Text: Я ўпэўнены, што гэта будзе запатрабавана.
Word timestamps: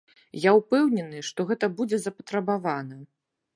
Я 0.45 0.51
ўпэўнены, 0.59 1.19
што 1.29 1.47
гэта 1.51 1.71
будзе 1.81 2.01
запатрабавана. 2.09 3.01